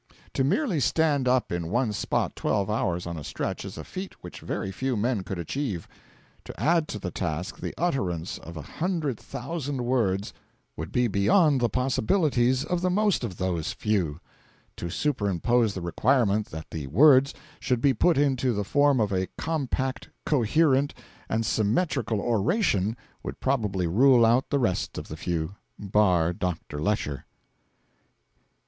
[0.33, 4.15] To merely stand up in one spot twelve hours on a stretch is a feat
[4.23, 5.87] which very few men could achieve;
[6.43, 10.33] to add to the task the utterance of a hundred thousand words
[10.75, 14.19] would be beyond the possibilities of the most of those few;
[14.75, 19.27] to superimpose the requirement that the words should be put into the form of a
[19.37, 20.95] compact, coherent,
[21.29, 26.79] and symmetrical oration would probably rule out the rest of the few, bar Dr.
[26.81, 27.25] Lecher.